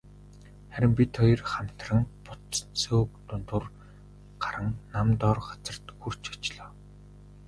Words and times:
Харин 0.73 0.93
бид 0.99 1.11
хоёр 1.21 1.41
хамтран 1.51 2.01
бут 2.25 2.45
сөөг 2.81 3.09
дундуур 3.27 3.65
гаран 4.43 4.67
нам 4.93 5.07
доор 5.21 5.37
газарт 5.47 5.85
хүрч 6.01 6.23
очлоо. 6.33 6.69